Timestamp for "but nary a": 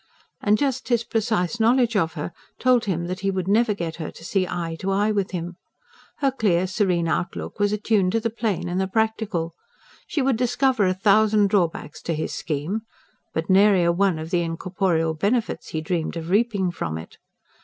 13.31-13.91